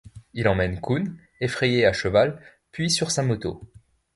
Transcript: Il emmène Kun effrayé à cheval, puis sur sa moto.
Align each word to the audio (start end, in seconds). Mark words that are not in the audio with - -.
Il 0.33 0.47
emmène 0.47 0.81
Kun 0.81 1.15
effrayé 1.41 1.85
à 1.85 1.93
cheval, 1.93 2.41
puis 2.71 2.89
sur 2.89 3.11
sa 3.11 3.21
moto. 3.21 3.61